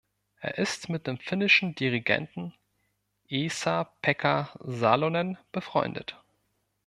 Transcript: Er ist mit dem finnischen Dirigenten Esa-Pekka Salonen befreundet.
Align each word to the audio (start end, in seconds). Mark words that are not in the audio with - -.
Er 0.39 0.57
ist 0.57 0.89
mit 0.89 1.05
dem 1.05 1.19
finnischen 1.19 1.75
Dirigenten 1.75 2.55
Esa-Pekka 3.29 4.49
Salonen 4.63 5.37
befreundet. 5.51 6.17